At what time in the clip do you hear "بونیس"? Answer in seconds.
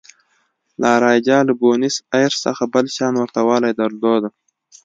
1.59-1.95